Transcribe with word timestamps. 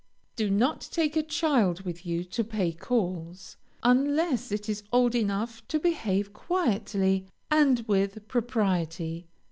Do 0.35 0.49
not 0.49 0.89
take 0.91 1.15
a 1.15 1.21
child 1.21 1.81
with 1.81 2.07
you 2.07 2.23
to 2.23 2.43
pay 2.43 2.71
calls, 2.71 3.55
until 3.83 4.17
it 4.51 4.67
is 4.67 4.81
old 4.91 5.13
enough 5.13 5.61
to 5.67 5.79
behave 5.79 6.33
quietly 6.33 7.27
and 7.51 7.81
with 7.87 8.27
propriety. 8.27 9.27